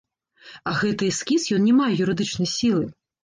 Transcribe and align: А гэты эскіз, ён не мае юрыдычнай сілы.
А 0.71 0.71
гэты 0.79 1.09
эскіз, 1.15 1.45
ён 1.57 1.63
не 1.69 1.75
мае 1.81 1.91
юрыдычнай 2.05 2.51
сілы. 2.57 2.83